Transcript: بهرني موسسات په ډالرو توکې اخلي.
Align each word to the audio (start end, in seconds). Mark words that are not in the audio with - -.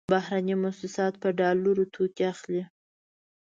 بهرني 0.13 0.55
موسسات 0.63 1.13
په 1.21 1.29
ډالرو 1.39 1.83
توکې 1.93 2.23
اخلي. 2.33 2.63